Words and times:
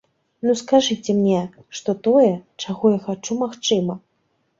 Ну 0.45 0.53
скажыце 0.61 1.13
мне, 1.17 1.41
што 1.79 1.95
тое, 2.07 2.31
чаго 2.63 2.91
я 2.95 2.99
хачу, 3.05 3.37
магчыма! 3.43 3.99